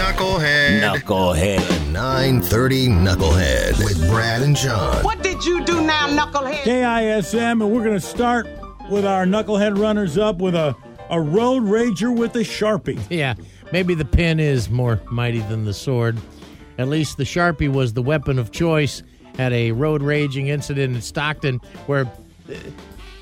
[0.00, 0.80] Knucklehead.
[0.80, 1.92] Knucklehead.
[1.92, 5.04] 930 Knucklehead with Brad and John.
[5.04, 6.62] What did you do now, knucklehead?
[6.62, 8.48] KISM, and we're going to start
[8.88, 10.74] with our knucklehead runners up with a,
[11.10, 12.98] a road rager with a sharpie.
[13.10, 13.34] Yeah,
[13.72, 16.16] maybe the pen is more mighty than the sword.
[16.78, 19.02] At least the Sharpie was the weapon of choice.
[19.36, 22.06] at a road raging incident in Stockton where
[22.48, 22.54] uh,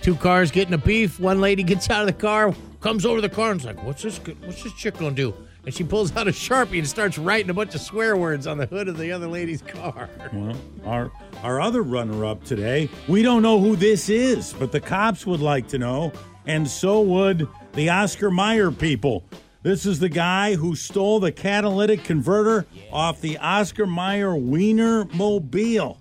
[0.00, 1.18] two cars get in a beef.
[1.18, 4.18] One lady gets out of the car, comes over the car, and's like, "What's this?
[4.18, 5.34] What's this chick gonna do?"
[5.68, 8.56] And she pulls out a Sharpie and starts writing a bunch of swear words on
[8.56, 10.08] the hood of the other lady's car.
[10.32, 10.56] Well,
[10.86, 11.12] our
[11.42, 15.40] our other runner up today, we don't know who this is, but the cops would
[15.40, 16.10] like to know,
[16.46, 19.24] and so would the Oscar Mayer people.
[19.62, 25.98] This is the guy who stole the catalytic converter off the Oscar Mayer Wiener Mobile.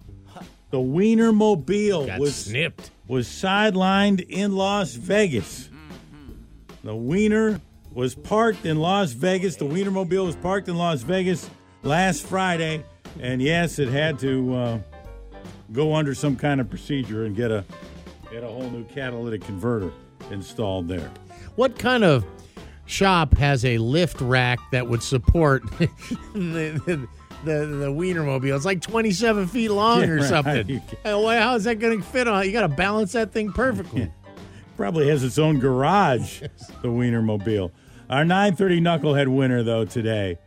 [0.69, 2.89] The Wiener Mobile Got was snipped.
[3.05, 5.69] was sidelined in Las Vegas.
[6.85, 7.59] The Wiener
[7.97, 9.55] was parked in Las Vegas.
[9.55, 11.49] The Wienermobile was parked in Las Vegas
[11.81, 12.85] last Friday,
[13.19, 14.79] and yes, it had to uh,
[15.71, 17.65] go under some kind of procedure and get a
[18.31, 19.91] get a whole new catalytic converter
[20.29, 21.09] installed there.
[21.55, 22.23] What kind of
[22.85, 25.89] shop has a lift rack that would support the,
[26.35, 27.07] the,
[27.45, 28.55] the, the Wienermobile?
[28.55, 30.25] It's like 27 feet long Yeah, or right.
[30.29, 30.81] something.
[31.03, 32.45] How is that going to fit on?
[32.45, 34.11] You got to balance that thing perfectly.
[34.77, 36.41] Probably has its own garage,
[36.83, 37.71] the Wienermobile.
[38.09, 40.37] Our 930 Knucklehead winner, though, today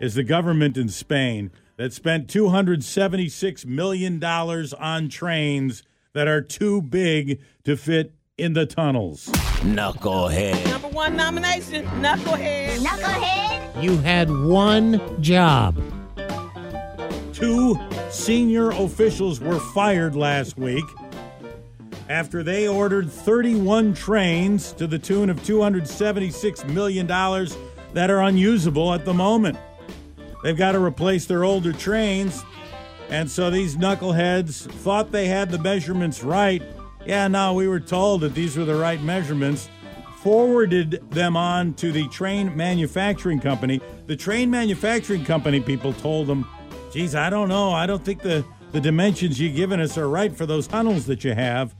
[0.00, 7.40] is the government in Spain that spent $276 million on trains that are too big
[7.62, 9.26] to fit in the tunnels.
[9.62, 10.68] Knucklehead.
[10.68, 12.78] Number one nomination, knucklehead.
[12.78, 13.80] Knucklehead?
[13.80, 15.80] You had one job.
[17.32, 17.78] Two
[18.10, 20.84] senior officials were fired last week
[22.08, 29.04] after they ordered 31 trains to the tune of $276 million that are unusable at
[29.04, 29.58] the moment.
[30.42, 32.44] They've got to replace their older trains,
[33.08, 36.62] and so these knuckleheads thought they had the measurements right.
[37.06, 39.68] Yeah, no, we were told that these were the right measurements.
[40.18, 43.80] Forwarded them on to the train manufacturing company.
[44.06, 46.46] The train manufacturing company people told them,
[46.92, 47.72] geez, I don't know.
[47.72, 51.24] I don't think the, the dimensions you've given us are right for those tunnels that
[51.24, 51.74] you have.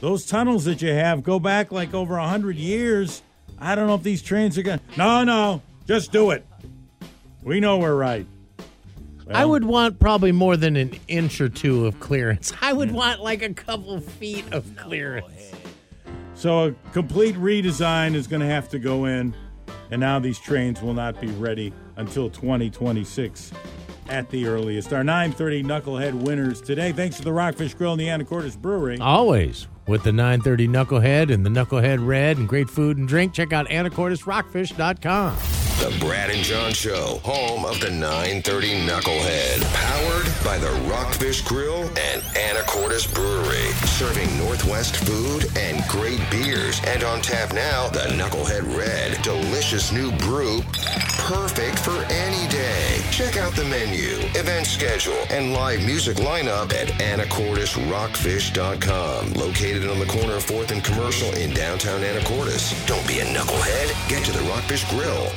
[0.00, 3.22] Those tunnels that you have go back like over a 100 years.
[3.58, 4.98] I don't know if these trains are going to.
[4.98, 6.44] No, no, just do it.
[7.42, 8.26] We know we're right.
[9.30, 12.52] I would want probably more than an inch or two of clearance.
[12.60, 15.52] I would want like a couple feet of clearance.
[16.34, 19.34] So a complete redesign is going to have to go in,
[19.90, 23.52] and now these trains will not be ready until 2026
[24.08, 24.92] at the earliest.
[24.92, 28.98] Our 9:30 Knucklehead winners today, thanks to the Rockfish Grill and the Anacortes Brewery.
[28.98, 33.32] Always with the 930 Knucklehead and the Knucklehead Red and great food and drink.
[33.32, 35.53] Check out anacortesrockfish.com.
[35.80, 39.60] The Brad and John Show, home of the 930 Knucklehead.
[39.74, 43.72] Powered by the Rockfish Grill and Anacortes Brewery.
[43.98, 46.80] Serving Northwest food and great beers.
[46.86, 49.20] And on tap now, the Knucklehead Red.
[49.22, 50.62] Delicious new brew.
[51.18, 53.02] Perfect for any day.
[53.10, 59.32] Check out the menu, event schedule, and live music lineup at AnacortesRockfish.com.
[59.32, 62.72] Located on the corner of 4th and Commercial in downtown Anacortes.
[62.86, 63.92] Don't be a knucklehead.
[64.08, 65.32] Get to the Rockfish Grill.